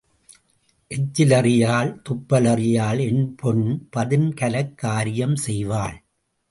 எச்சில் 0.87 1.31
அறியாள், 1.31 2.01
துப்பல் 2.09 2.45
அறியாள் 2.45 2.99
என் 2.99 3.35
பெண் 3.35 3.87
பதின்கலக் 3.95 4.75
காரியம் 4.75 5.35
செய்வாள். 5.47 5.97